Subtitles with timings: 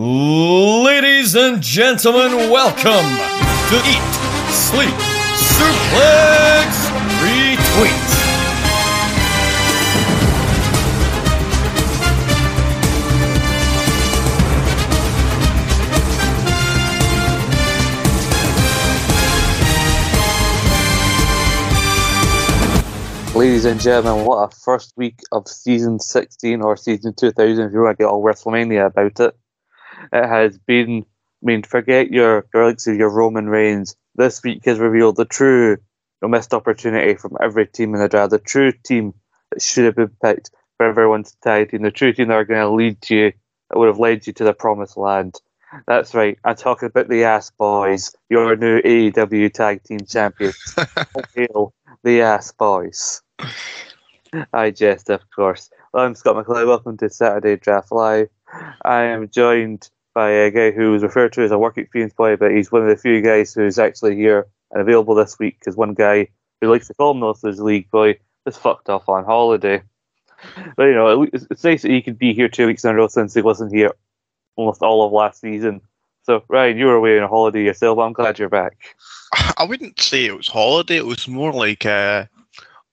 [0.00, 4.12] Ladies and gentlemen, welcome to Eat,
[4.54, 4.94] Sleep,
[5.34, 6.70] Suplex,
[7.18, 8.04] Retweet.
[23.34, 27.80] Ladies and gentlemen, what a first week of season 16 or season 2000 if you
[27.80, 29.34] want to get all WrestleMania about it.
[30.12, 31.04] It has been,
[31.42, 33.96] I mean, forget your, your likes of your Roman Reigns.
[34.14, 35.78] This week has revealed the true
[36.20, 39.14] no missed opportunity from every team in the draft, the true team
[39.50, 42.60] that should have been picked for everyone's tag team, the true team that are going
[42.60, 43.32] to lead you,
[43.70, 45.36] that would have led you to the promised land.
[45.86, 46.38] That's right.
[46.44, 50.56] I'm talking about the Ass Boys, your new AEW Tag Team Champions.
[51.34, 53.22] Hail the Ass Boys.
[54.52, 55.70] I jest, of course.
[55.94, 56.66] I'm Scott McLeod.
[56.66, 58.28] Welcome to Saturday Draft Live.
[58.82, 62.34] I am joined by a guy who was referred to as a work experience boy,
[62.34, 65.76] but he's one of the few guys who's actually here and available this week because
[65.76, 66.26] one guy
[66.60, 69.80] who likes to call himself his league boy just fucked off on holiday.
[70.76, 72.94] But you know, it's, it's nice that he could be here two weeks in a
[72.94, 73.92] row since he wasn't here
[74.56, 75.80] almost all of last season.
[76.24, 77.94] So Ryan, you were away on a holiday yourself.
[77.98, 78.76] But I'm glad you're back.
[79.56, 80.96] I wouldn't say it was holiday.
[80.96, 82.28] It was more like a,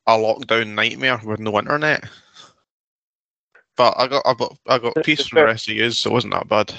[0.06, 2.04] a lockdown nightmare with no internet.
[3.76, 6.14] But I got I got I got peace from the rest of you, so it
[6.14, 6.72] wasn't that bad.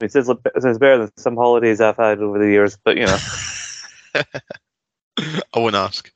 [0.00, 3.18] It says it's better than some holidays I've had over the years, but you know.
[5.54, 6.10] I won't ask.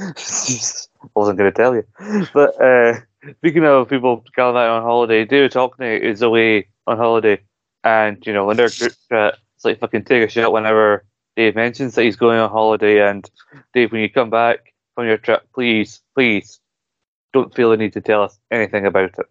[0.00, 0.06] I
[1.14, 1.84] wasn't going to tell you.
[2.32, 3.00] But uh,
[3.38, 7.40] speaking of people going out on holiday, David Hockney is away on holiday,
[7.84, 11.04] and you know when they're group chat, it's like fucking take a shot whenever
[11.36, 13.08] Dave mentions that he's going on holiday.
[13.08, 13.28] And
[13.74, 16.60] Dave, when you come back from your trip, please, please
[17.32, 19.26] don't feel the need to tell us anything about it.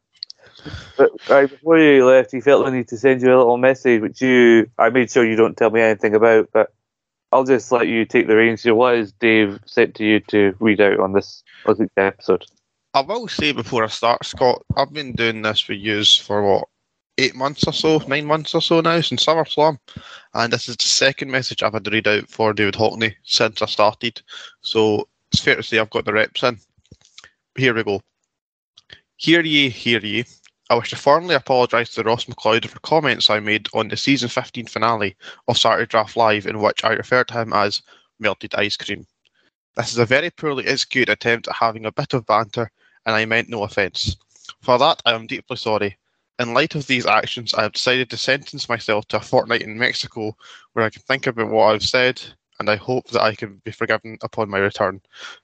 [1.30, 4.22] Right before you left, he felt the need to send you a little message, which
[4.22, 6.74] you I made sure you don't tell me anything about, but
[7.32, 8.76] I'll just let you take the reins here.
[8.76, 11.44] What has Dave sent to you to read out on this
[11.98, 12.46] episode?
[12.94, 16.68] I will say before I start, Scott, I've been doing this for years for what
[17.18, 19.78] eight months or so, nine months or so now since SummerSlam,
[20.34, 23.62] and this is the second message I've had to read out for David Hockney since
[23.62, 24.22] I started.
[24.62, 26.60] So it's fair to say I've got the reps in.
[27.56, 28.02] Here we go.
[29.18, 30.26] Hear ye, hear ye.
[30.70, 34.28] I wish to formally apologise to Ross McLeod for comments I made on the season
[34.28, 35.16] 15 finale
[35.48, 37.82] of Saturday Draft Live, in which I referred to him as
[38.20, 39.08] melted ice cream.
[39.78, 42.70] This is a very poorly executed attempt at having a bit of banter,
[43.06, 44.18] and I meant no offence.
[44.62, 45.98] For that, I am deeply sorry.
[46.38, 49.78] In light of these actions, I have decided to sentence myself to a fortnight in
[49.78, 50.36] Mexico
[50.74, 52.22] where I can think about what I've said
[52.60, 55.02] and I hope that I can be forgiven upon my return.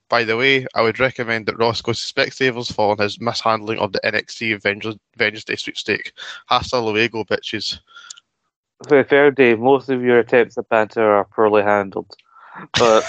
[0.08, 3.92] By the way, I would recommend that Ross goes to Specsavers following his mishandling of
[3.92, 6.12] the NXT Vengeance, Vengeance Day sweepstake.
[6.46, 7.78] Hasta luego, bitches.
[8.88, 12.12] For fair, Dave, most of your attempts at banter are poorly handled.
[12.78, 13.04] But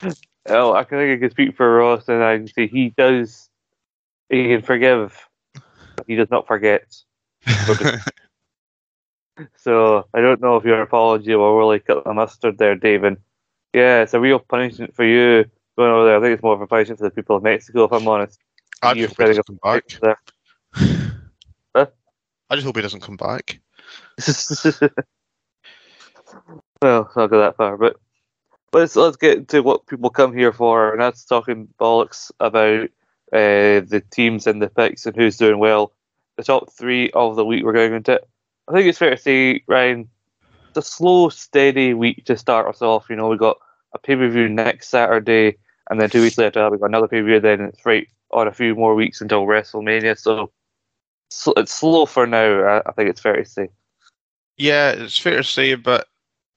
[0.48, 3.48] oh, I think I can speak for Ross, and I can say he does.
[4.28, 5.28] He can forgive.
[6.06, 6.94] He does not forget.
[9.56, 13.16] So I don't know if your apology will really cut the mustard there, David.
[13.72, 15.44] Yeah, it's a real punishment for you
[15.76, 16.18] going over there.
[16.18, 18.38] I think it's more of a punishment for the people of Mexico, if I'm honest.
[18.82, 19.88] I just hope he doesn't come back.
[20.00, 20.18] There.
[21.74, 21.86] huh?
[22.50, 23.60] I just hope he doesn't come back.
[26.82, 27.96] well, I'll go that far, but
[28.72, 32.90] let's let's get to what people come here for, and that's talking bollocks about
[33.32, 35.92] uh, the teams and the picks and who's doing well.
[36.36, 38.20] The top three of the week we're going into.
[38.68, 40.08] I think it's fair to say, Ryan,
[40.68, 43.06] it's a slow, steady week to start us off.
[43.10, 43.58] You know, we got
[43.92, 45.56] a pay per view next Saturday,
[45.90, 47.40] and then two weeks later we got another pay per view.
[47.40, 50.18] Then it's right on a few more weeks until WrestleMania.
[50.18, 50.50] So
[51.56, 52.82] it's slow for now.
[52.86, 53.68] I think it's fair to say.
[54.56, 56.06] Yeah, it's fair to say, but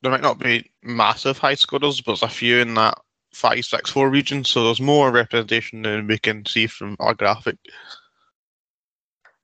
[0.02, 3.00] there might not be massive high scorers, but there's a few in that
[3.34, 7.58] five, six, four region, so there's more representation than we can see from our graphic.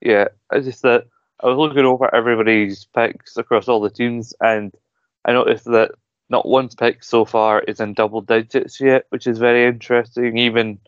[0.01, 1.07] Yeah, it's just that
[1.43, 4.73] I was looking over everybody's picks across all the teams, and
[5.25, 5.91] I noticed that
[6.29, 10.37] not one's pick so far is in double digits yet, which is very interesting.
[10.37, 10.79] Even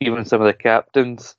[0.00, 1.34] even some of the captains,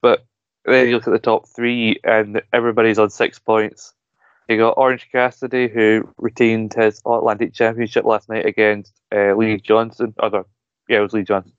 [0.00, 0.24] but
[0.64, 3.92] then you look at the top three, and everybody's on six points.
[4.48, 10.14] You got Orange Cassidy, who retained his Atlantic Championship last night against uh, Lee Johnson.
[10.18, 10.44] Other,
[10.88, 11.52] yeah, it was Lee Johnson.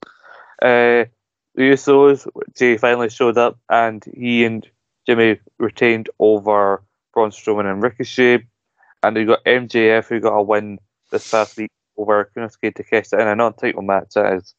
[0.62, 1.06] Uh,
[1.54, 4.68] the Usos, Jay finally showed up, and he and
[5.10, 6.84] Jimmy retained over
[7.16, 8.46] Braun Strowman and Ricochet.
[9.02, 10.78] And you got MJF, who got a win
[11.10, 14.10] this past week over Konosuke Takeshita in a non-title match.
[14.14, 14.54] That is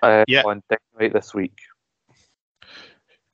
[0.00, 0.42] uh, yeah.
[0.46, 1.58] on Dynamite this week.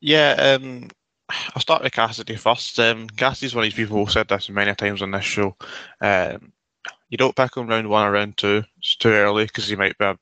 [0.00, 0.88] Yeah, um,
[1.28, 2.80] I'll start with Cassidy first.
[2.80, 5.54] Um, Cassidy's one of these people who said this many times on this show.
[6.00, 6.54] Um,
[7.10, 8.64] you don't pick him round one or round two.
[8.78, 10.18] It's too early because he might be, a,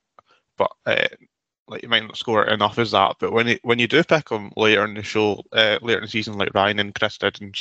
[0.58, 1.06] but uh,
[1.70, 3.16] like you might not score enough as that.
[3.20, 6.04] But when it, when you do pick him later in the show, uh, later in
[6.04, 7.52] the season, like Ryan and Chris did in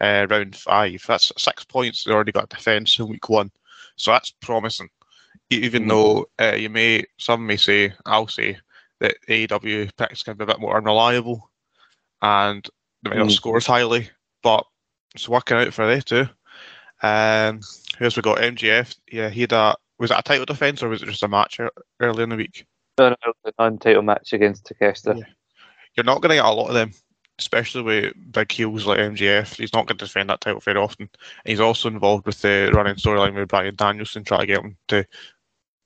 [0.00, 2.04] uh, round five, that's six points.
[2.04, 3.50] They already got defence in week one,
[3.96, 4.88] so that's promising.
[5.50, 5.88] Even mm-hmm.
[5.90, 8.58] though uh, you may, some may say, I'll say
[9.00, 11.50] that AEW picks can be a bit more unreliable
[12.22, 12.66] and
[13.02, 13.32] they might not mm.
[13.32, 14.08] score as highly,
[14.42, 14.64] but
[15.14, 16.26] it's working out for they too.
[17.02, 17.60] Um,
[17.98, 18.38] who else we got?
[18.38, 18.96] MJF.
[19.10, 21.60] Yeah, he had a was that a title defense or was it just a match
[22.00, 22.66] earlier in the week?
[23.02, 25.18] A non-title match against Takeshita.
[25.18, 25.24] Yeah.
[25.96, 26.92] You're not going to get a lot of them,
[27.38, 29.56] especially with big heels like MJF.
[29.56, 31.08] He's not going to defend that title very often.
[31.12, 34.76] And he's also involved with the running storyline with Bryan Danielson, trying to get him
[34.88, 35.06] to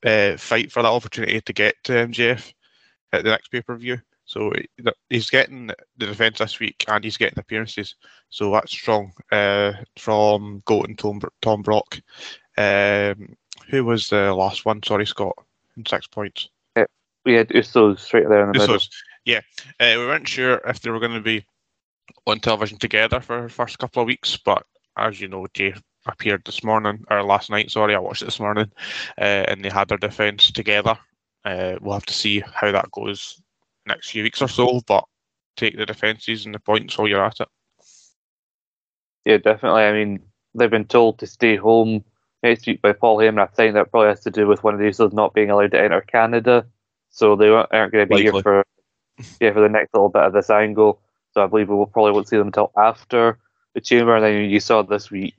[0.05, 2.53] uh, fight for that opportunity to get to MJF
[3.13, 3.99] at the next pay per view.
[4.27, 4.53] So
[5.09, 7.95] he's getting the defence this week and he's getting appearances.
[8.29, 12.01] So that's strong uh, from Goat Tom, Tom Brock.
[12.59, 13.37] Um,
[13.69, 14.83] who was the last one?
[14.83, 15.37] Sorry, Scott,
[15.77, 16.49] in six points.
[17.27, 18.69] Yeah, we had Usos straight there in the Usos.
[18.69, 18.81] middle.
[19.25, 19.41] Yeah,
[19.81, 21.45] uh, we weren't sure if they were going to be
[22.27, 24.65] on television together for the first couple of weeks, but
[24.97, 25.75] as you know, Jay
[26.07, 27.71] appeared this morning or last night.
[27.71, 28.71] Sorry, I watched it this morning,
[29.19, 30.97] uh, and they had their defence together.
[31.45, 33.41] Uh, we'll have to see how that goes
[33.87, 35.05] next few weeks or so, but
[35.57, 37.49] take the defences and the points while you're at it.
[39.25, 39.83] Yeah, definitely.
[39.83, 40.23] I mean,
[40.55, 42.05] they've been told to stay home
[42.43, 43.43] next week by Paul Heyman.
[43.43, 45.81] I think that probably has to do with one of these not being allowed to
[45.81, 46.67] enter Canada,
[47.17, 48.23] so they aren't going to be Likely.
[48.25, 48.65] here for
[49.41, 51.01] yeah for the next little bit of this angle.
[51.33, 53.39] So I believe we will probably won't see them until after
[53.75, 54.17] the chamber.
[54.17, 55.35] And then you saw this week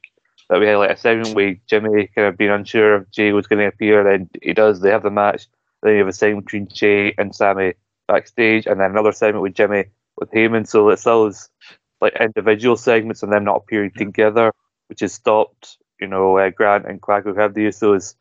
[0.50, 3.46] that we had like a segment where Jimmy kind of being unsure if Jay was
[3.46, 4.04] going to appear.
[4.04, 4.82] Then he does.
[4.82, 5.48] They have the match.
[5.84, 7.74] Then you have a segment between Jay and Sami
[8.08, 9.86] backstage, and then another segment with Jimmy
[10.18, 10.68] with Heyman.
[10.68, 11.48] So it's those
[12.02, 14.52] like individual segments and them not appearing together,
[14.88, 18.16] which has stopped you know uh, Grant and Quack who have the Usos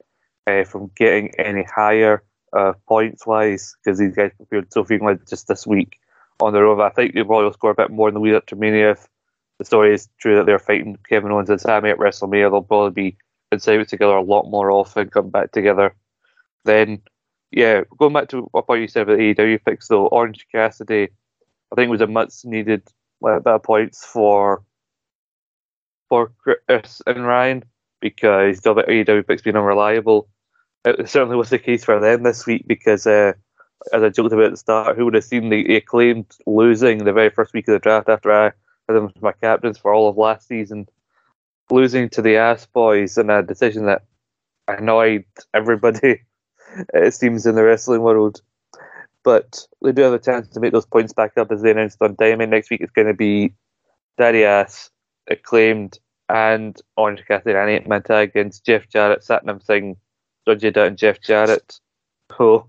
[0.47, 5.49] uh, from getting any higher uh, points wise because these guys appeared so frequently just
[5.49, 5.99] this week
[6.41, 6.81] on their own.
[6.81, 8.93] I think they probably will score a bit more in the lead up to Mania
[8.93, 9.09] if
[9.59, 12.51] the story is true that they're fighting Kevin Owens and Sami at WrestleMania.
[12.51, 13.17] They'll probably be
[13.53, 15.95] in segments together a lot more often, come back together.
[16.65, 17.01] Then
[17.51, 21.09] yeah, going back to what you said about the AEW picks, though, Orange Cassidy,
[21.73, 22.83] I think was a much needed
[23.21, 24.63] like, bit of points for
[26.09, 27.65] for Chris and Ryan
[28.01, 30.29] because the AEW picks being unreliable.
[30.87, 33.33] It certainly was the case for them this week because, uh,
[33.93, 36.99] as I joked about at the start, who would have seen the, the acclaimed losing
[36.99, 38.45] the very first week of the draft after I
[38.89, 40.87] had them as my captains for all of last season,
[41.71, 44.05] losing to the Ass Boys in a decision that
[44.69, 46.23] annoyed everybody
[46.95, 48.41] it seems in the wrestling world.
[49.25, 51.99] But they do have a chance to make those points back up as they announced
[52.01, 52.49] on Dynamite.
[52.49, 53.55] Next week it's going to be
[54.19, 54.91] Daddy Ass,
[55.29, 59.97] acclaimed, and Orange Cassidy and eight man tag against Jeff Jarrett, Satnam Singh,
[60.55, 61.81] Dutt, and Jeff Jarrett.
[62.39, 62.67] Oh,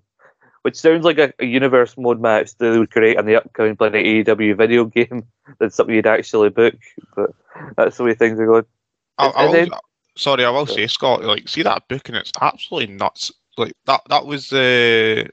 [0.62, 3.75] which sounds like a, a, universe mode match that they would create in the upcoming
[3.75, 5.25] Planet AEW video game.
[5.60, 6.75] That's something you'd actually book,
[7.15, 7.31] but
[7.75, 8.65] that's the way things are going.
[9.17, 9.69] I, I will,
[10.15, 14.01] sorry, I will say, Scott, like, see that book and it's absolutely nuts like that
[14.10, 15.27] that was the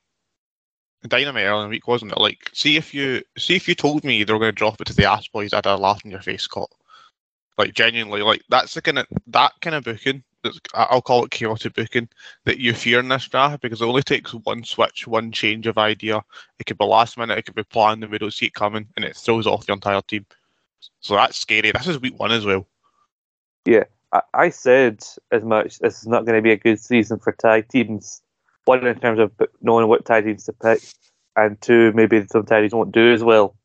[1.04, 2.18] uh, dynamite early in the week, wasn't it?
[2.18, 4.86] Like, see if you see if you told me they were going to drop it
[4.86, 6.70] to the ass boys, I'd have laughed in your face, Scott.
[7.56, 10.24] Like genuinely, like that's the kind of that kind of booking.
[10.74, 12.08] I'll call it chaotic booking
[12.44, 15.78] that you fear in this draft because it only takes one switch, one change of
[15.78, 16.22] idea.
[16.58, 18.86] It could be last minute, it could be planned, and we don't see it coming,
[18.96, 20.26] and it throws off the entire team.
[21.00, 21.72] So that's scary.
[21.72, 22.66] This is week one as well.
[23.64, 23.84] Yeah,
[24.32, 25.78] I, said as much.
[25.78, 28.20] This is not going to be a good season for tag teams.
[28.66, 29.32] One in terms of
[29.62, 30.82] knowing what tag teams to pick,
[31.36, 33.56] and two maybe some tag teams won't do as well.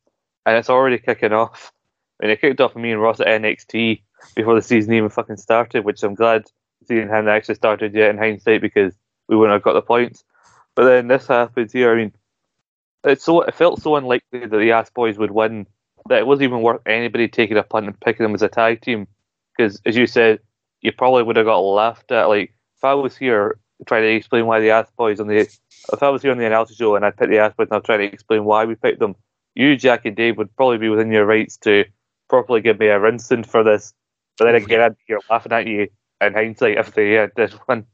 [0.45, 1.71] and it's already kicking off.
[2.19, 4.01] I mean, it kicked off with me and Ross at NXT
[4.35, 6.45] before the season even fucking started, which I'm glad
[6.89, 8.93] season hadn't actually started yet in hindsight because
[9.27, 10.23] we wouldn't have got the points.
[10.75, 11.93] But then this happens here.
[11.93, 12.13] I mean,
[13.03, 15.65] it's so it felt so unlikely that the Ass Boys would win
[16.07, 18.81] that it wasn't even worth anybody taking a punt and picking them as a tag
[18.81, 19.07] team.
[19.55, 20.39] Because as you said,
[20.81, 22.29] you probably would have got laughed at.
[22.29, 26.03] Like if I was here trying to explain why the Ass Boys on the if
[26.03, 27.77] I was here on the analysis show and I picked the Ass Boys and I
[27.77, 29.15] was trying to explain why we picked them,
[29.55, 31.85] you, Jack, and Dave would probably be within your rights to
[32.29, 33.93] properly give me a rinsing for this.
[34.37, 35.89] But then again, here laughing at you
[36.21, 37.85] in hindsight if they uh, did win.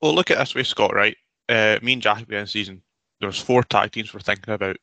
[0.00, 0.94] Well, look at this way, Scott.
[0.94, 1.16] Right,
[1.48, 2.82] uh, me and Jack began the season.
[3.20, 4.76] There was four tag teams we're thinking about.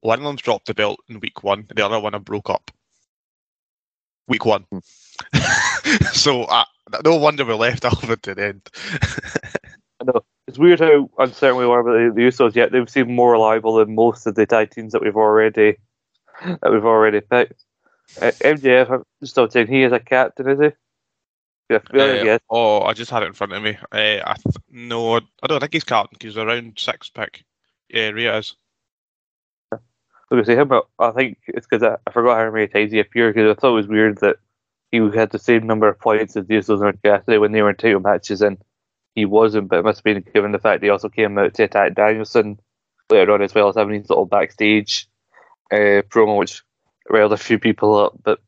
[0.00, 1.66] One of them's dropped the belt in week one.
[1.74, 2.70] The other one have broke up.
[4.26, 4.66] Week one.
[6.12, 6.64] so uh,
[7.04, 8.68] no wonder we left Alvin to the end.
[10.00, 10.24] I know.
[10.46, 12.54] It's weird how uncertain we were about the, the Usos.
[12.54, 15.76] Yet they've seemed more reliable than most of the tag teams that we've already
[16.42, 17.64] that we've already picked.
[18.20, 20.70] Uh, MJF, I'm still saying he is a captain, is he?
[21.70, 22.40] Yeah, Uh, yes.
[22.48, 23.76] Oh, I just had it in front of me.
[23.92, 27.44] Uh, I th- no, I don't think he's captain because he's around six pick.
[27.90, 28.54] Yeah, Rhea is.
[30.30, 30.68] Look, see him.
[30.68, 33.34] but I think it's because I, I forgot how many times he appeared.
[33.34, 34.36] Because I thought it was weird that
[34.90, 37.76] he had the same number of points as Usos and Cassidy when they were in
[37.76, 38.58] title matches, and
[39.14, 39.68] he wasn't.
[39.68, 42.60] But it must have been given the fact he also came out to attack Danielson
[43.10, 45.08] later on, as well as having his little backstage
[45.72, 46.62] uh, promo, which
[47.08, 48.12] riled a few people up.
[48.22, 48.40] But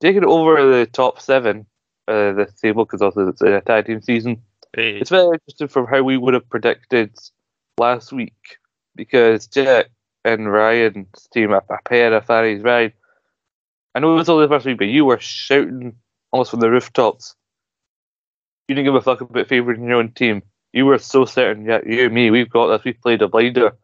[0.00, 1.66] taking over the top seven,
[2.08, 4.42] uh, the table because also it's a tag team season.
[4.74, 7.16] Hey, It's very interesting from how we would have predicted
[7.78, 8.58] last week
[8.94, 9.86] because Jack
[10.24, 12.92] and Ryan's team, a, a pair of Faries, Ryan.
[13.94, 15.96] I know it was only the first week, but you were shouting
[16.30, 17.34] almost from the rooftops.
[18.68, 20.42] You didn't give a fuck about favouring your own team.
[20.72, 23.76] You were so certain, yeah, you and me, we've got this, we've played a blinder.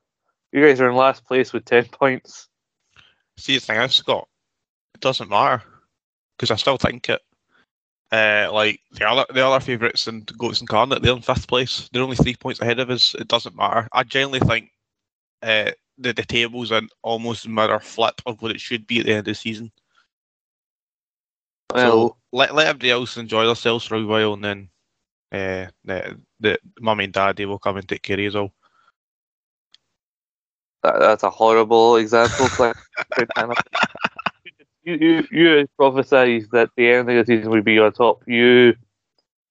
[0.52, 2.48] You guys are in last place with 10 points.
[3.38, 4.28] see the thing is, Scott,
[4.94, 5.62] it doesn't matter
[6.36, 7.22] because I still think it.
[8.12, 11.88] Uh, like the other the other favourites and Goats and Incarnate, they're in fifth place.
[11.92, 13.14] They're only three points ahead of us.
[13.14, 13.88] It doesn't matter.
[13.90, 14.70] I genuinely think
[15.42, 19.12] uh, the the table's an almost mirror flip of what it should be at the
[19.12, 19.72] end of the season.
[21.74, 24.68] Well, so let let everybody else enjoy themselves for a while, and then
[25.32, 28.52] uh, the the mummy and daddy will come and take care of us all.
[30.82, 32.48] that, that's a horrible example.
[34.84, 38.22] you, you, you prophesized that the end of the season would be on top.
[38.26, 38.74] You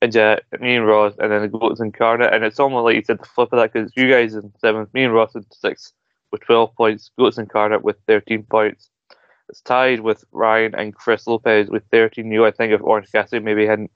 [0.01, 2.33] and Jack, me and Ross, and then the Goats Incarnate.
[2.33, 4.93] And it's almost like you said the flip of that because you guys in seventh,
[4.93, 5.93] me and Ross in sixth
[6.31, 8.89] with 12 points, Goats Incarnate with 13 points.
[9.49, 12.31] It's tied with Ryan and Chris Lopez with 13.
[12.31, 13.91] You, I think, if Orange Cassidy maybe hadn't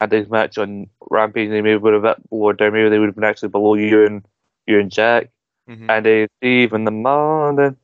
[0.00, 2.72] had this match on Rampage, they maybe would have been lower down.
[2.72, 4.24] Maybe they would have been actually below you and
[4.66, 5.30] you and Jack
[5.68, 5.86] Mhm.
[5.90, 7.76] and uh, Steve in the morning,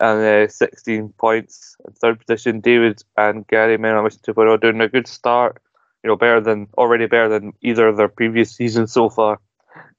[0.00, 2.60] and uh, 16 points in third position.
[2.60, 5.60] David and Gary Men on Mission 2.0 doing a good start.
[6.02, 9.40] You know, better than already better than either of their previous seasons so far,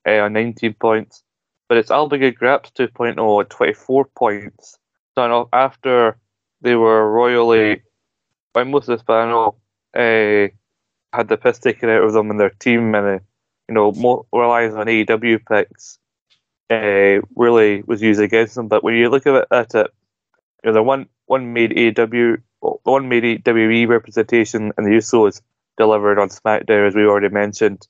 [0.08, 1.24] uh, on 19 points.
[1.68, 4.80] But it's Albiga Graps 2.0 at 24 points.
[5.18, 6.18] I know after
[6.62, 7.82] they were royally,
[8.54, 9.60] by most of this panel,
[9.94, 10.48] uh,
[11.12, 13.20] had the piss taken out of them and their team, and uh,
[13.68, 16.00] you know, more relies on AEW picks
[16.70, 18.68] uh, really was used against them.
[18.68, 19.92] But when you look at it, at it
[20.64, 25.42] you know, the one one made AEW, the one made AWE representation, and the Usos
[25.78, 27.88] delivered on SmackDown, as we already mentioned.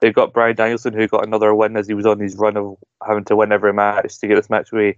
[0.00, 2.76] They've got Bryan Danielson, who got another win as he was on his run of
[3.06, 4.96] having to win every match to get this match with,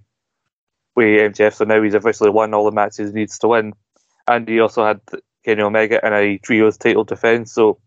[0.97, 1.54] with MJF.
[1.54, 3.75] So now he's officially won all the matches he needs to win.
[4.26, 5.00] And he also had
[5.44, 7.52] Kenny Omega in a trios title defense.
[7.52, 7.78] So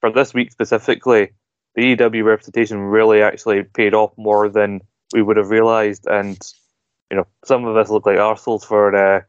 [0.00, 1.32] for this week specifically,
[1.74, 4.80] the EW representation really actually paid off more than
[5.12, 6.06] we would have realised.
[6.06, 6.38] And,
[7.10, 9.22] you know, some of us look like arseholes for uh,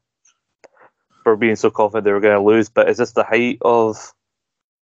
[1.23, 2.69] for being so confident they were going to lose.
[2.69, 4.13] But is this the height of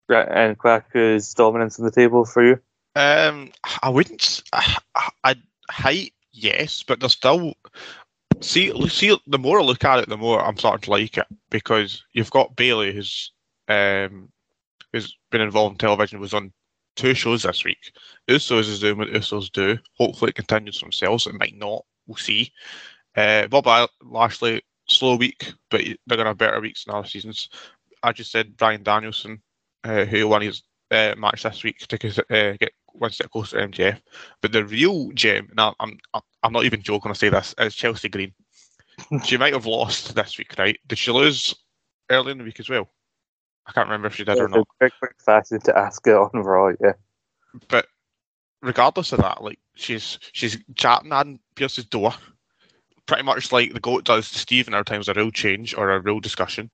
[0.09, 2.59] and Kwaku's dominance on the table for you?
[2.95, 3.51] Um,
[3.81, 4.43] I wouldn't.
[4.53, 4.77] I,
[5.23, 5.35] I
[5.69, 7.53] height, yes, but there's still.
[8.41, 11.27] See, see, the more I look at it, the more I'm starting to like it
[11.49, 13.31] because you've got Bayley, who's
[13.69, 14.29] um,
[14.91, 16.51] who's been involved in television, was on
[16.95, 17.91] two shows this week.
[18.29, 19.77] Usos is doing what Usos do.
[19.97, 21.27] Hopefully, it continues for themselves.
[21.27, 21.85] It might not.
[22.07, 22.51] We'll see.
[23.15, 27.49] Uh, Bob Lashley, slow week, but they're going to have better weeks in other seasons.
[28.01, 29.41] I just said Bryan Danielson,
[29.83, 33.59] uh, who won his uh, match this week to get, uh, get one step closer
[33.59, 33.99] to MJF.
[34.41, 37.55] But the real gem, and I'm, I'm, I'm not even joking when I say this,
[37.57, 38.33] is Chelsea Green.
[39.23, 40.77] she might have lost this week, right?
[40.87, 41.55] Did she lose
[42.09, 42.89] early in the week as well?
[43.65, 44.67] I can't remember if she did or not.
[44.79, 46.93] Quick, quick fashion to ask it on Raw, yeah.
[47.69, 47.87] But
[48.61, 52.13] regardless of that, like she's she's chatting on Pearce's door,
[53.05, 55.99] pretty much like the goat does to Stephen every time's a real change or a
[55.99, 56.69] real discussion.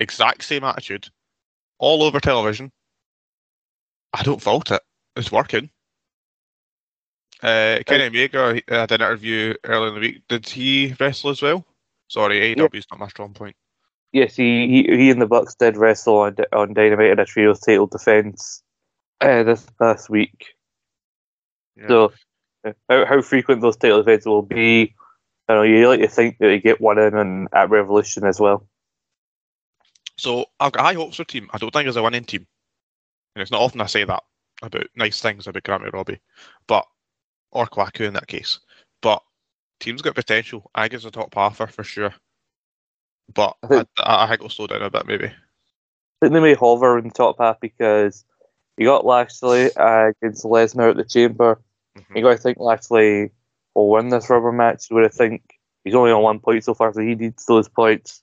[0.00, 1.08] Exact same attitude,
[1.78, 2.72] all over television.
[4.12, 4.82] I don't fault it.
[5.16, 5.70] It's working.
[7.42, 10.22] Uh, Kenny Omega had an interview earlier in the week.
[10.28, 11.66] Did he wrestle as well?
[12.08, 13.56] Sorry, AEW is not my strong point.
[14.12, 17.60] Yes, he, he, he and the Bucks did wrestle on, on Dynamite in a trios
[17.60, 18.62] title defense
[19.20, 20.54] uh, this past week.
[21.76, 21.88] Yeah.
[21.88, 22.12] So,
[22.66, 24.94] uh, how, how frequent those title events will be,
[25.48, 28.38] I know you like to think that you get one in and at Revolution as
[28.38, 28.66] well.
[30.18, 31.48] So I've got high hopes for team.
[31.52, 32.46] I don't think it's a winning team.
[33.34, 34.22] And it's not often I say that
[34.62, 36.20] about nice things about Grammy Robbie,
[36.66, 36.86] but
[37.50, 38.60] or Kwaku in that case.
[39.00, 39.22] But
[39.80, 40.70] team's got potential.
[40.74, 42.14] I think it's a top halfer for sure.
[43.34, 45.26] But I think- I, I think it'll slow down a bit maybe.
[45.26, 45.30] I
[46.20, 48.24] think they may hover in the top half because
[48.76, 51.60] you got Lashley uh, against Lesnar at the Chamber.
[51.98, 52.16] Mhm.
[52.16, 53.30] You got to think Lashley
[53.74, 54.86] will win this rubber match.
[54.90, 55.42] You would have think
[55.84, 58.22] he's only on one point so far, so he needs those points.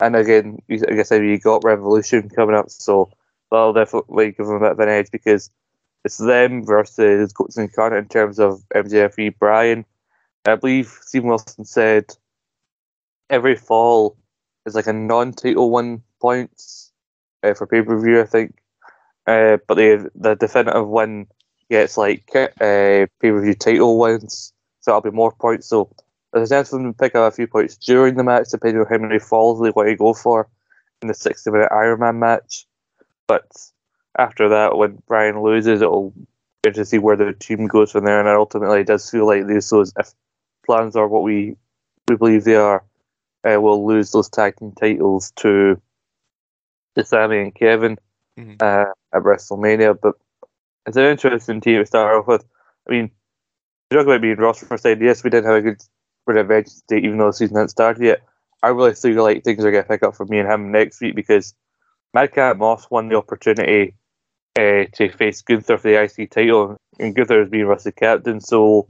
[0.00, 3.10] And again, like I said, you got Revolution coming up, so
[3.50, 5.50] that'll definitely give him a bit of an edge because
[6.04, 9.84] it's them versus Goats Incarnate in terms of MJF v Bryan.
[10.44, 12.06] I believe Stephen Wilson said
[13.34, 14.16] every fall
[14.64, 16.92] is like a non-title one points
[17.42, 18.56] uh, for pay per view, I think.
[19.26, 21.26] Uh, but the the definitive win
[21.68, 25.68] gets like uh, pay per view title wins, so it'll be more points.
[25.68, 25.90] So
[26.32, 28.80] there's a chance for them to pick up a few points during the match, depending
[28.80, 30.48] on how many falls they want to go for
[31.02, 32.66] in the 60 minute Ironman match.
[33.26, 33.50] But
[34.18, 36.14] after that, when Bryan loses, it'll
[36.62, 38.20] be to see where the team goes from there.
[38.20, 40.12] And it ultimately does feel like these those if
[40.64, 41.56] plans are what we
[42.08, 42.84] we believe they are,
[43.44, 45.80] uh, will lose those tag team titles to
[46.96, 47.98] to Sami and Kevin
[48.38, 48.62] Mhm.
[48.62, 49.98] uh, at WrestleMania.
[50.00, 50.14] But
[50.86, 52.44] it's an interesting team to start off with.
[52.88, 53.10] I mean,
[53.90, 55.00] you talk about being roster side.
[55.00, 55.82] Yes, we did have a good
[56.26, 58.22] Vengeance Day, even though the season hadn't started yet.
[58.62, 61.00] I really feel like things are going to pick up for me and him next
[61.00, 61.54] week because
[62.14, 63.94] Madcap Moss won the opportunity
[64.56, 68.88] uh, to face Gunther for the IC title, and Gunther has been Rusty captain, so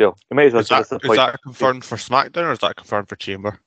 [0.00, 2.58] you know, you might as well Is that, is that confirmed for SmackDown or is
[2.60, 3.60] that confirmed for Chamber?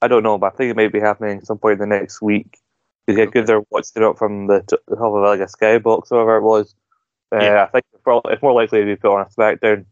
[0.00, 1.94] I don't know, but I think it may be happening at some point in the
[1.94, 2.58] next week.
[3.06, 6.36] Because yeah, Gunther watching it up from the top of like a skybox or whatever
[6.36, 6.74] it was.
[7.32, 7.64] Uh, Yeah.
[7.64, 9.84] I think it's, probably, it's more likely to be put on a SmackDown.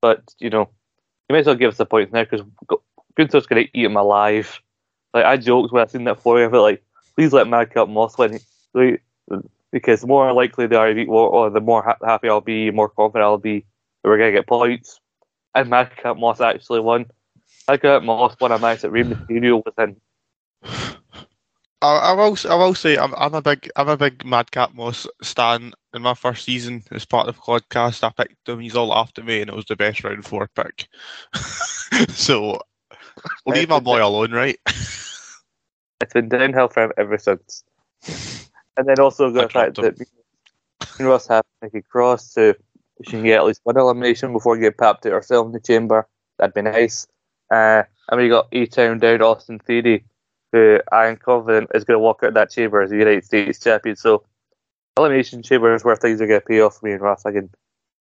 [0.00, 0.68] But, you know,
[1.28, 2.44] you may as well give us the points now because
[3.16, 4.60] Gunther's going to eat him alive.
[5.14, 6.82] Like, I joked when I seen that for you, I felt like,
[7.14, 8.38] please let Madcap Moss win.
[8.74, 9.02] Like,
[9.72, 12.40] Because the more likely they are to beat, or, or the more ha- happy I'll
[12.40, 13.64] be, more confident I'll be
[14.10, 15.00] we're going to get points.
[15.54, 17.06] And Madcap Moss actually won.
[17.68, 19.96] Madcap Moss won a match at Rey Mysterio within
[21.82, 22.36] I, I will.
[22.48, 23.70] I will say I'm, I'm a big.
[23.76, 25.72] I'm a big Madcap Moss stan.
[25.94, 28.60] In my first season, as part of the podcast, I picked him.
[28.60, 30.88] He's all after me, and it was the best round four pick.
[32.08, 32.60] so
[33.46, 34.58] leave my boy alone, right?
[35.98, 37.64] It's been downhill for him ever since.
[38.76, 40.06] And then also the fact dropped that
[40.98, 42.36] you know us have Nikki Cross
[42.98, 45.52] to she can get at least one elimination before we get papped at ourselves in
[45.52, 46.06] the chamber.
[46.38, 47.06] That'd be nice.
[47.50, 50.04] Uh, and we got A Town down Austin Theory,
[50.52, 53.24] who I am confident is going to walk out of that chamber as the United
[53.24, 53.96] States champion.
[53.96, 54.24] So
[54.96, 57.26] elimination chamber is where things are going to pay off for me and Ross.
[57.26, 57.50] I can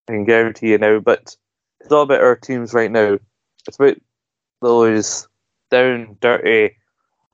[0.07, 0.99] I can guarantee you now.
[0.99, 1.35] But
[1.81, 3.17] it's all about our teams right now.
[3.67, 3.97] It's about
[4.61, 5.27] those
[5.71, 6.77] down, dirty,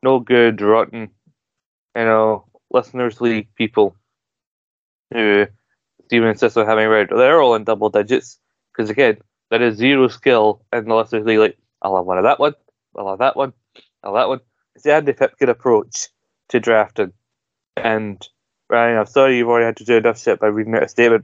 [0.04, 1.10] no good, rotten,
[1.96, 3.96] you know, listeners league people
[5.14, 5.48] who
[6.12, 7.08] Steven insists on having around.
[7.10, 8.38] They're all in double digits
[8.74, 9.20] because again,
[9.50, 11.40] there is zero skill in the league.
[11.40, 12.54] Like, I'll have one of that one,
[12.98, 13.54] I'll have that one,
[14.04, 14.42] I'll have that one.
[14.76, 16.10] It's the Andy Pipkin approach
[16.50, 17.14] to drafting.
[17.78, 18.28] And
[18.70, 21.24] Ryan, I'm sorry you've already had to do enough shit by reading out a statement,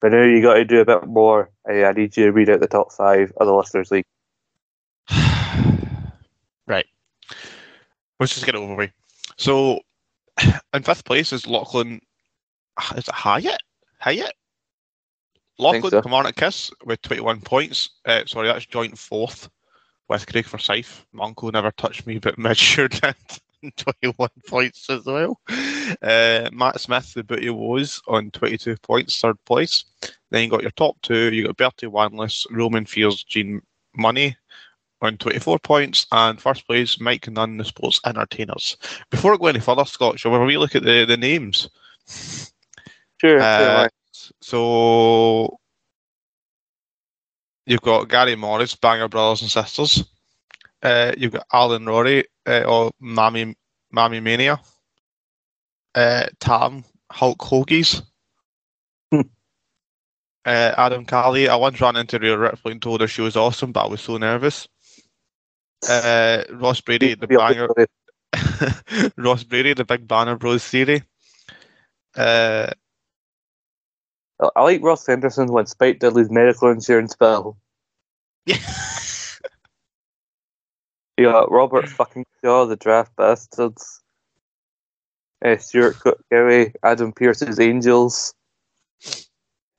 [0.00, 1.50] but now you got to do a bit more.
[1.68, 4.04] I, I need you to read out the top five of the listeners league.
[6.68, 6.86] right.
[8.20, 8.92] Let's just get it over with.
[9.38, 9.80] So,
[10.72, 12.00] in fifth place is Lachlan.
[12.94, 13.60] Is it Hyatt?
[14.00, 14.34] Hyatt?
[15.58, 16.00] Lachlan so.
[16.02, 17.90] Kilmarnock Kiss with 21 points.
[18.06, 19.48] Uh, sorry, that's joint fourth
[20.08, 21.04] with Craig Forsyth.
[21.12, 23.14] My uncle never touched me, but measured did.
[23.76, 25.38] 21 points as well.
[26.02, 29.84] Uh, Matt Smith, the booty was on 22 points, third place.
[30.30, 31.32] Then you got your top two.
[31.32, 33.60] You got Bertie Wanless, Roman Fears, Gene
[33.94, 34.36] Money
[35.02, 38.76] on 24 points, and first place Mike Nunn, the Sports Entertainers.
[39.10, 41.16] Before I go any further, Scott, shall we have a wee look at the, the
[41.16, 41.68] names?
[43.20, 44.32] Sure, Uh, sure.
[44.40, 45.58] So
[47.66, 50.04] you've got Gary Morris, Banger Brothers and Sisters.
[50.82, 53.54] Uh, you've got Alan Rory, uh, or Mammy
[53.92, 54.58] Mammy Mania.
[55.94, 58.02] Uh, Tam Hulk Hoagies.
[59.12, 59.20] Hmm.
[60.46, 61.48] Uh, Adam Callie.
[61.48, 64.00] I once ran into Rhea Ripley and told her she was awesome, but I was
[64.00, 64.66] so nervous.
[65.86, 67.68] Uh, Ross Brady, the banger.
[69.16, 71.02] Ross Brady, the big banner bros theory.
[72.16, 72.70] Uh,
[74.56, 77.58] I like Ross Henderson when Spike Dudley's medical insurance bill.
[78.46, 78.56] yeah.
[81.20, 84.00] You got Robert fucking Shaw, the draft bastards.
[85.44, 85.96] Uh, Stuart
[86.30, 88.34] Gary, Adam Pearce's Angels.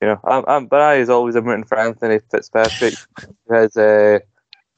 [0.00, 4.20] You know, I'm, I'm, but I is always I'm rooting for Anthony Fitzpatrick because uh,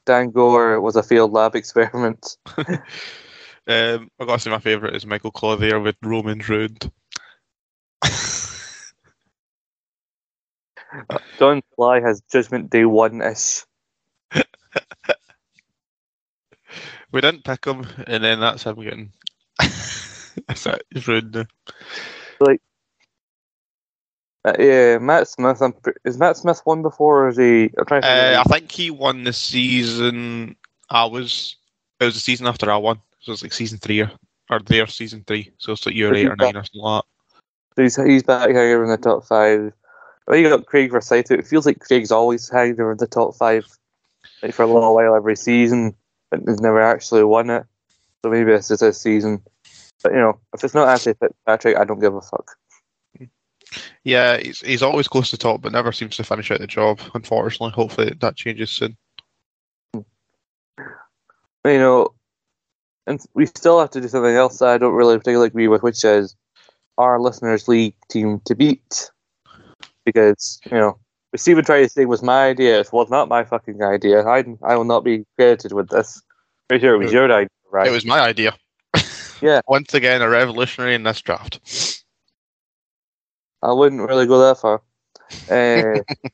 [0.07, 2.37] Dan Gore was a failed lab experiment.
[2.57, 2.67] um,
[3.67, 6.91] I got to say my favourite is Michael Clothier with Roman ruined.
[11.39, 13.63] John Fly has Judgment Day one ish.
[17.11, 19.11] we didn't pick him, and then that's him getting.
[19.59, 20.83] that's it.
[20.91, 21.45] He's ruined now.
[22.39, 22.61] Like,
[24.43, 25.61] uh, yeah, Matt Smith.
[25.61, 27.71] I'm, is Matt Smith one before, or is he?
[27.77, 28.71] I'm trying to Uh, I think.
[28.71, 30.55] he won the season.
[30.89, 31.55] I was.
[31.99, 32.99] It was the season after I won.
[33.21, 34.11] So it's like season three or,
[34.49, 35.51] or their season three.
[35.57, 37.03] So it's like year eight or nine or something like
[37.75, 39.73] he's he's back here in the top five.
[40.27, 41.31] Well, you got Craig Forsyth.
[41.31, 43.65] It feels like Craig's always hanging over the top five,
[44.41, 45.95] like for a little while every season,
[46.31, 47.65] but he's never actually won it.
[48.23, 49.43] So maybe this is his season.
[50.01, 52.57] But you know, if it's not Anthony Fitzpatrick, I don't give a fuck.
[54.03, 56.99] Yeah, he's he's always close to top, but never seems to finish out the job.
[57.13, 58.97] Unfortunately, hopefully that changes soon.
[59.95, 60.03] you
[61.65, 62.13] know,
[63.07, 65.83] and we still have to do something else that I don't really particularly agree with,
[65.83, 66.35] which is
[66.97, 69.11] our listeners' league team to beat.
[70.05, 70.97] Because you know,
[71.35, 72.79] Stephen tried to say was my idea.
[72.79, 74.25] It was not my fucking idea.
[74.25, 76.21] I I will not be credited with this.
[76.67, 77.87] Pretty sure it was your idea, right?
[77.87, 78.53] It was my idea.
[79.41, 79.59] Yeah.
[79.67, 81.59] Once again, a revolutionary in this draft.
[83.61, 84.81] I wouldn't really go that far.
[85.49, 86.01] Uh,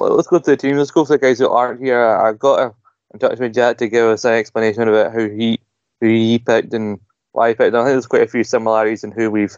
[0.00, 0.76] well, let's go to the team.
[0.76, 2.02] Let's go for the guys who aren't here.
[2.02, 2.74] I've got a,
[3.12, 5.60] in touch with Jack to give us an explanation about how he
[6.00, 6.98] who he picked and
[7.32, 7.74] why he picked.
[7.74, 9.56] I think there's quite a few similarities in who we've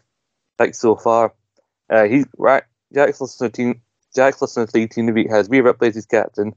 [0.59, 1.33] picked so far.
[1.89, 2.65] Uh, he's right.
[2.95, 3.81] To team.
[4.15, 6.53] Jack's listening to the team beat has Rhea Ripley as his captain,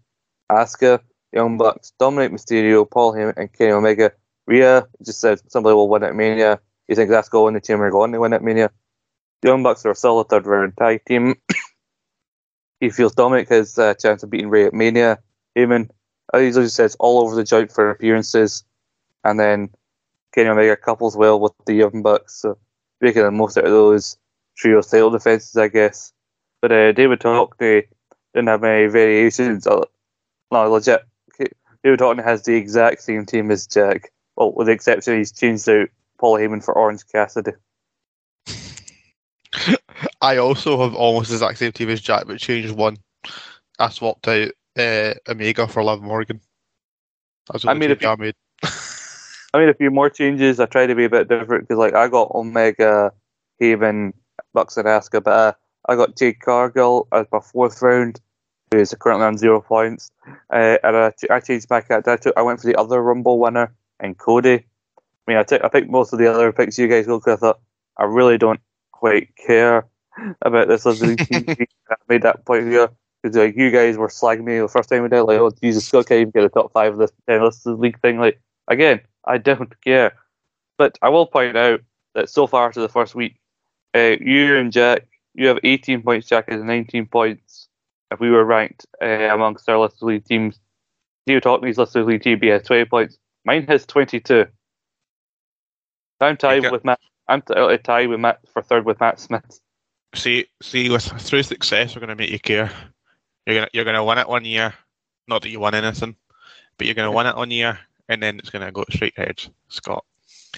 [0.52, 1.00] Asuka,
[1.32, 4.12] Young Bucks, Dominic Mysterio, Paul Heyman, and Kenny Omega.
[4.48, 6.60] Rhea just said somebody will win at Mania.
[6.88, 8.72] Thinks Asuka will win the chamber going to win at Mania.
[9.42, 11.36] The Young Bucks are a solid third round tag team.
[12.80, 15.20] he feels Dominic has a chance of beating Rey at Mania.
[15.56, 15.90] Heyman,
[16.34, 18.64] uh, he says all over the joint for appearances.
[19.24, 19.70] And then
[20.34, 22.42] Kenny Omega couples well with the Young Bucks.
[22.42, 22.58] So
[23.02, 24.18] making the most out of those
[24.56, 26.13] trio title defenses, I guess.
[26.64, 27.84] But uh, David Hockney
[28.34, 29.68] didn't have any variations.
[29.68, 29.82] Uh,
[30.50, 31.04] no, legit.
[31.84, 34.14] David Hockney has the exact same team as Jack.
[34.38, 37.52] Well, with the exception he's changed out Paul Heyman for Orange Cassidy.
[40.22, 42.96] I also have almost the exact same team as Jack, but changed one.
[43.78, 46.40] I swapped out uh, Omega for Liv Morgan.
[47.52, 48.36] That's the I made a I made.
[48.64, 50.62] I made a few more changes.
[50.62, 53.12] I tried to be a bit different because, like, I got Omega,
[53.60, 54.14] Haven,
[54.54, 55.54] Bucks, and Asuka, but uh,
[55.88, 58.20] I got Jade Cargill as my fourth round,
[58.72, 60.12] who is currently on zero points.
[60.52, 62.08] Uh, and I, I changed my cat.
[62.08, 64.66] I, took, I went for the other Rumble winner and Cody.
[64.98, 67.38] I mean, I, took, I picked most of the other picks you guys got because
[67.38, 67.60] I thought
[67.98, 68.60] I really don't
[68.92, 69.86] quite care
[70.42, 70.86] about this.
[70.88, 72.90] I made that point here
[73.22, 75.86] because like you guys were slagging me the first time we did, like, oh Jesus,
[75.86, 78.20] Scott can't even get a top five of this ten listed league thing.
[78.20, 80.14] Like again, I don't care,
[80.78, 81.82] but I will point out
[82.16, 83.36] that so far to the first week,
[83.96, 86.28] uh, you and Jack, you have 18 points.
[86.28, 87.68] Jack has 19 points.
[88.12, 90.60] If we were ranked uh, amongst our listed league teams,
[91.26, 93.18] David Hockney's listed league team has 20 points.
[93.46, 94.46] Mine has 22.
[96.22, 96.70] I'm tied Okay.
[96.70, 97.00] with Matt.
[97.28, 99.60] I'm t- uh, tied with Matt for third with Matt Smith.
[100.16, 102.72] See, see, with through success, we're going to make you care.
[103.46, 104.74] You're gonna, you're gonna win it one year.
[105.28, 106.16] Not that you won anything,
[106.78, 110.06] but you're gonna win it one year, and then it's gonna go straight ahead, Scott.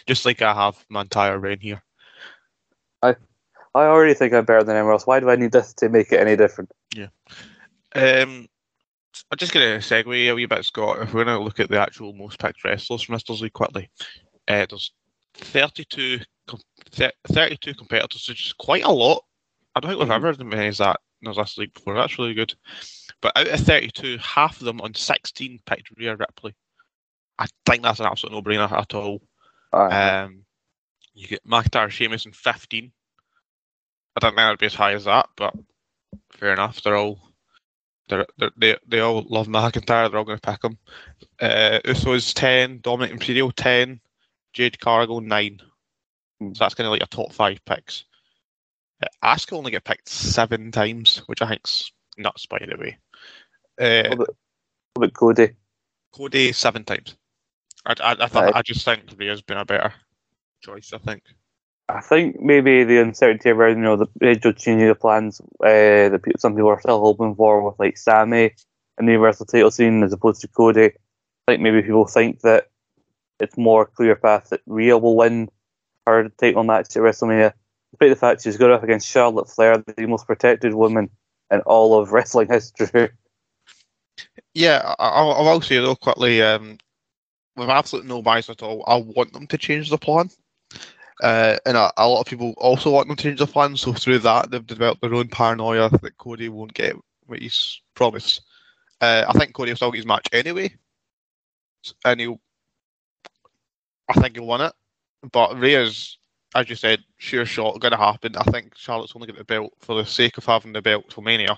[0.05, 1.81] Just like I have my entire reign here.
[3.75, 5.05] I already think I'm better than anyone else.
[5.05, 6.71] Why do I need this to make it any different?
[6.95, 7.07] Yeah.
[7.93, 8.47] Um,
[9.31, 11.01] I'm just going to segue a wee bit, Scott.
[11.01, 13.89] If we're going to look at the actual most picked wrestlers from Masters League quickly,
[14.47, 14.93] uh, there's
[15.35, 16.61] 32, com-
[16.91, 19.23] thir- 32 competitors, which is quite a lot.
[19.75, 21.95] I don't think we've ever had as many as that in the last league before.
[21.95, 22.55] That's really good.
[23.21, 26.55] But out of 32, half of them on 16 picked Rhea Ripley.
[27.37, 29.21] I think that's an absolute no-brainer at all.
[29.73, 29.89] Uh,
[30.27, 30.45] Um,
[31.13, 32.91] you get McIntyre, Sheamus, and 15.
[34.15, 35.53] I don't think would be as high as that, but
[36.31, 36.81] fair enough.
[36.81, 37.19] They're all
[38.07, 40.09] they're, they're, they they all love McIntyre.
[40.09, 40.77] They're all going to pick him.
[41.41, 43.99] Uh, Usos 10, Dominic Imperial 10,
[44.53, 45.59] Jade Cargill 9.
[46.39, 46.53] Hmm.
[46.53, 48.05] So that's kind of like your top five picks.
[49.03, 52.97] Uh, Asuka only get picked seven times, which I think's nuts, by the way.
[53.79, 54.29] Uh, What
[54.95, 55.55] about, Cody?
[56.13, 57.17] Cody seven times.
[57.85, 58.51] I, I, I.
[58.59, 59.93] I just think Rhea's been a better
[60.61, 60.93] choice.
[60.93, 61.23] I think.
[61.87, 66.55] I think maybe the uncertainty around you know the changing the plans uh, that some
[66.55, 68.51] people are still hoping for with like Sami
[68.97, 70.85] and the Universal title scene as opposed to Cody.
[70.85, 72.69] I think maybe people think that
[73.39, 75.49] it's more clear path that Rhea will win
[76.07, 77.53] her title match at WrestleMania.
[77.91, 81.09] Despite the fact she's going up against Charlotte Flair, the most protected woman
[81.51, 83.09] in all of wrestling history.
[84.53, 86.77] Yeah, I, I I will say though quickly, um,
[87.55, 90.29] with absolutely no bias at all, I want them to change the plan.
[91.23, 93.93] Uh, and a, a lot of people also want them to change the plan, so
[93.93, 98.41] through that they've developed their own paranoia that Cody won't get what he's promised.
[98.99, 100.75] Uh, I think Cody will still get his match anyway,
[102.03, 102.39] and he'll.
[104.09, 104.73] I think he'll win it,
[105.31, 106.17] but Rhea's,
[106.53, 108.35] as you said, sure shot going to happen.
[108.35, 111.23] I think Charlotte's only get the belt for the sake of having the belt till
[111.23, 111.57] Mania.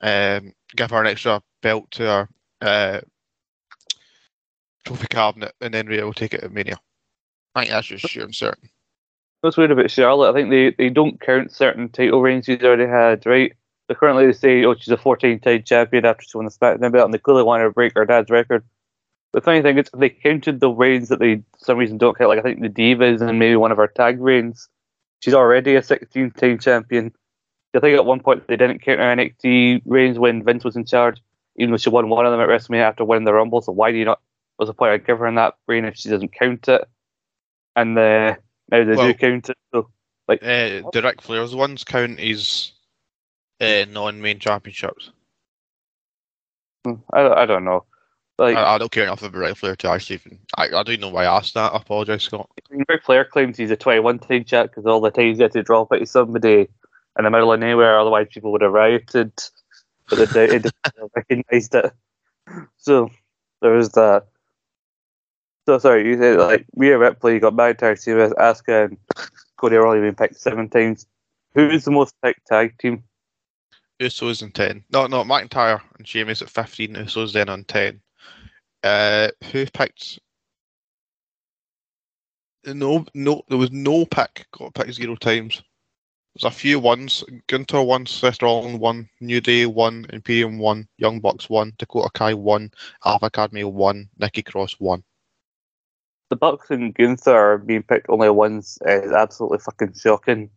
[0.00, 2.28] Um, give her an extra belt to her
[2.62, 3.00] uh,
[4.84, 6.78] trophy cabinet, and then Rhea will take it at Mania.
[7.54, 8.68] I think that's just sure and certain.
[9.40, 12.86] What's weird about Charlotte, I think they, they don't count certain title reigns she's already
[12.86, 13.52] had, right?
[13.88, 16.92] So currently they say, oh, she's a 14 time champion after she won the SmackDown
[16.92, 18.64] belt, and they clearly want to break her dad's record.
[19.32, 22.30] The funny thing is, they counted the reigns that they, for some reason, don't count,
[22.30, 24.68] like I think the Divas and maybe one of her tag reigns.
[25.20, 27.12] She's already a 16 time champion.
[27.74, 30.84] I think at one point they didn't count her NXT reigns when Vince was in
[30.84, 31.20] charge,
[31.56, 33.60] even though she won one of them at WrestleMania after winning the Rumble.
[33.60, 34.20] So why do you not?
[34.56, 36.88] What's the point of giving her that reign if she doesn't count it?
[37.76, 38.36] And uh,
[38.70, 39.58] now they Well- do count it.
[39.72, 39.88] So
[40.28, 40.36] Uh,
[40.92, 42.72] the Ric Flair's ones count as
[43.60, 45.10] uh, non-main championships.
[46.84, 47.84] Hmm, I, I don't know.
[48.38, 50.38] Like I, I don't care enough about Ric Flair to actually even.
[50.56, 51.72] I, I don't know why I asked that.
[51.72, 52.50] I apologise, Scott.
[52.88, 55.62] Ric Flair claims he's a 21 time champ because all the times he had to
[55.62, 56.68] drop it to somebody
[57.16, 59.32] in the middle of nowhere, otherwise people would have rioted.
[60.08, 60.70] But they they
[61.16, 61.92] recognised it.
[62.76, 63.10] So
[63.62, 64.26] there was that.
[65.66, 68.98] So sorry, you said like Rhea Ripley got McIntyre, Sheamus, Asuka, and
[69.56, 71.06] Cody only been picked seven times.
[71.54, 73.04] Who's the most picked tag team?
[74.00, 74.84] Usos in ten.
[74.92, 76.94] No, no, McIntyre and Sheamus at fifteen.
[76.94, 78.00] Usos then on ten.
[78.82, 80.18] Uh, who picked?
[82.66, 85.62] No, no, there was no pick got picked zero times.
[86.34, 87.24] There's a few ones.
[87.46, 92.34] Gunther one, Seth Rollins one, New Day one, Imperium one, Young Bucks one, Dakota Kai
[92.34, 92.70] one,
[93.04, 95.04] Alpha Academy one, Nikki Cross one.
[96.34, 100.50] The Bucks and Gunther being picked only once is absolutely fucking shocking,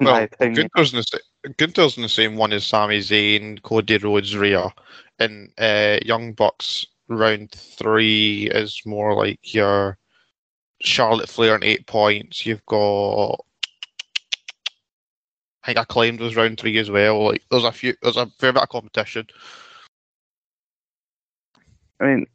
[0.00, 0.70] in my Well, opinion.
[0.74, 4.72] Gunther's in, the, Gunther's in the same one as Sami Zayn, Cody Rhodes, Rhea,
[5.18, 9.98] and uh, Young Bucks round three is more like your
[10.80, 12.46] Charlotte Flair and eight points.
[12.46, 13.34] You've got
[15.62, 17.22] I think I claimed was round three as well.
[17.26, 19.26] Like there's a few, there's a fair bit of competition.
[22.00, 22.26] I mean,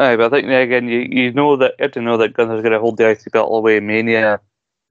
[0.00, 2.62] aye, but I think again, you, you know that you have to know that Gunther's
[2.62, 4.40] going to hold the IC belt all the way in Mania.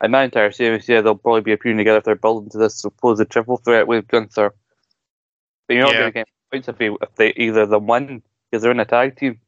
[0.01, 3.29] And McIntyre, Sheamus, yeah, they'll probably be appearing together if they're building to this supposed
[3.29, 4.53] triple threat with Gunther.
[5.67, 5.99] But you're not Yeah.
[5.99, 8.85] going to get points if they, if they either them win because they're in a
[8.85, 9.41] tag team.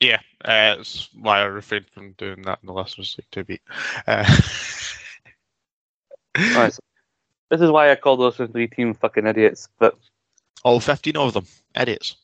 [0.00, 3.62] Yeah, uh, that's why I refrained from doing that in the last mistake to beat.
[4.06, 4.24] Uh,
[6.36, 6.80] Aye, so
[7.50, 9.68] this is why I call those three team fucking idiots.
[9.78, 9.96] But
[10.64, 11.46] all 15 of them.
[11.76, 12.16] Idiots.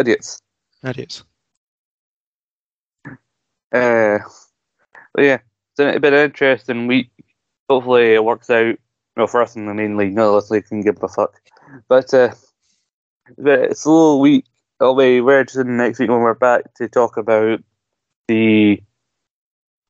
[0.00, 0.40] idiots.
[0.84, 1.24] Idiots.
[3.72, 4.18] Uh,
[5.18, 5.38] yeah,
[5.78, 7.10] it's been an interesting week.
[7.68, 8.76] Hopefully, it works out.
[9.16, 11.40] Well, for us in the main league, of us league can give a fuck.
[11.88, 12.32] But uh,
[13.36, 14.46] but it's a little week.
[14.80, 17.60] It'll be very interesting next week when we're back to talk about
[18.28, 18.80] the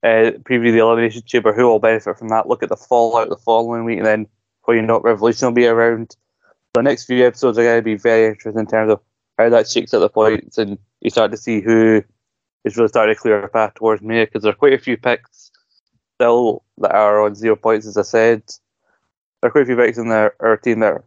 [0.03, 1.53] uh, preview the elimination chamber.
[1.53, 2.49] Who will benefit from that?
[2.49, 4.27] Look at the fallout the following week, and then
[4.63, 6.17] before you know it, Revolution will be around.
[6.75, 9.01] The next few episodes are going to be very interesting in terms of
[9.39, 12.03] how that shakes out the points, and you start to see who
[12.65, 14.97] is really starting to clear a path towards me because there are quite a few
[14.97, 15.51] picks
[16.17, 18.43] still that are on zero points, as I said.
[19.41, 21.05] There are quite a few picks in their our team that are,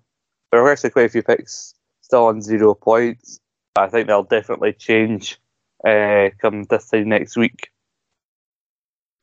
[0.52, 3.40] there are actually quite a few picks still on zero points.
[3.76, 5.40] I think they'll definitely change
[5.86, 7.70] uh, come this time next week.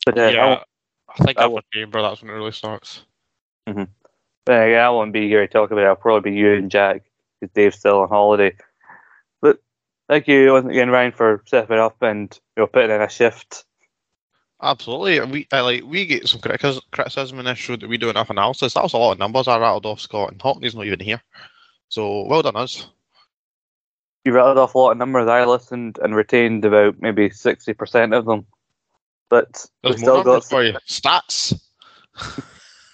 [0.04, 0.62] But uh, yeah, won't-
[1.08, 3.02] I think I after Chamber, that's when it really starts.
[3.64, 3.82] But
[4.46, 5.86] again, I won't be here to talk about it.
[5.86, 7.04] I'll probably be you and Jack
[7.40, 8.54] because Dave's still on holiday.
[10.08, 13.64] Thank you once again, Ryan, for stepping up and you know, putting in a shift.
[14.60, 15.20] Absolutely.
[15.30, 18.74] We I, like we get some criticism, in this show that we do enough analysis.
[18.74, 21.22] That was a lot of numbers I rattled off, Scott, and Hockney's not even here.
[21.88, 22.88] So well done us.
[24.24, 25.28] You rattled off a lot of numbers.
[25.28, 28.46] I listened and retained about maybe 60% of them.
[29.28, 30.72] But we There's still more numbers got for you.
[30.88, 31.58] Stats.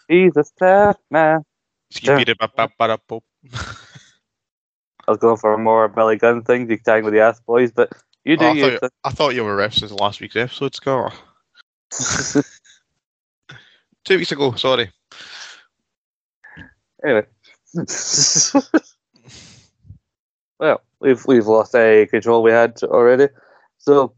[0.09, 1.45] He's a sad man.
[5.07, 7.71] I was going for a more Billy Gunn thing, you tag with the ass boys,
[7.73, 7.93] but
[8.25, 8.79] you oh, do Oh, I, you.
[8.79, 11.15] thought, I thought you were referencing last week's episode, Scott.
[14.05, 14.91] Two weeks ago, sorry.
[17.05, 17.25] anyway.
[20.59, 23.29] well, we've we've lost a control we had already.
[23.79, 24.15] So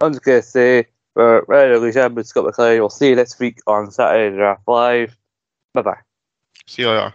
[0.00, 3.90] I'm just gonna say for Radio Champion Scott McLean, we'll see you next week on
[3.90, 5.16] Saturday Draft Live.
[5.74, 5.98] Bye bye.
[6.66, 7.14] See you later.